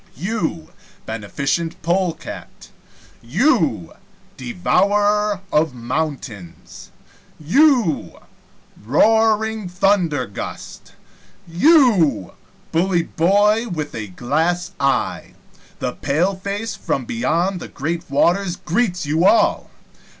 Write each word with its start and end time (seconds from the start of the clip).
You, 0.17 0.71
Beneficent 1.05 1.79
Polecat 1.83 2.69
you, 3.21 3.93
Devourer 4.35 5.41
of 5.53 5.75
Mountains 5.75 6.89
you, 7.39 8.17
Roaring 8.83 9.69
Thundergust 9.69 10.93
you, 11.47 12.33
Bully 12.71 13.03
Boy 13.03 13.67
with 13.67 13.93
a 13.93 14.07
Glass 14.07 14.71
eye 14.79 15.35
the 15.77 15.93
paleface 15.93 16.75
from 16.75 17.05
beyond 17.05 17.59
the 17.59 17.67
great 17.67 18.09
waters 18.09 18.55
greets 18.55 19.05
you 19.05 19.23
all! 19.23 19.69